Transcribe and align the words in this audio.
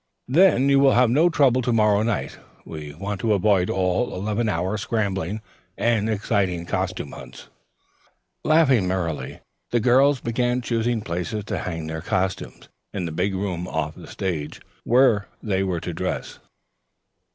"Then 0.27 0.67
you 0.67 0.79
will 0.79 0.93
have 0.93 1.11
no 1.11 1.29
trouble 1.29 1.61
to 1.61 1.71
morrow 1.71 2.01
night. 2.01 2.39
We 2.65 2.95
want 2.95 3.21
to 3.21 3.33
avoid 3.33 3.69
all 3.69 4.15
eleventh 4.15 4.49
hour 4.49 4.75
scrambling 4.79 5.41
and 5.77 6.09
exciting 6.09 6.65
costume 6.65 7.11
hunts." 7.11 7.49
Laughing 8.43 8.87
merrily, 8.87 9.41
the 9.69 9.79
girls 9.79 10.19
began 10.19 10.63
choosing 10.63 11.01
places 11.01 11.43
to 11.43 11.59
hang 11.59 11.85
their 11.85 12.01
costumes 12.01 12.67
in 12.91 13.05
the 13.05 13.11
big 13.11 13.35
room 13.35 13.67
off 13.67 13.93
the 13.93 14.07
stage 14.07 14.59
where 14.85 15.27
they 15.43 15.61
were 15.61 15.79
to 15.81 15.93
dress. 15.93 16.39